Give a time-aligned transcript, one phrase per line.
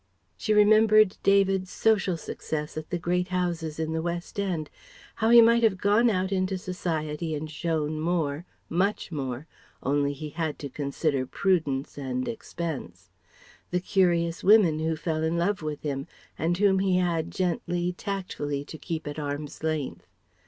[0.35, 4.67] She remembered David's social success at the great houses in the West End.
[5.17, 9.45] How he might have gone out into Society and shone more, much more,
[9.83, 13.11] only he had to consider prudence and expense;
[13.69, 18.65] the curious women who fell in love with him, and whom he had gently, tactfully
[18.65, 20.07] to keep at arm's length.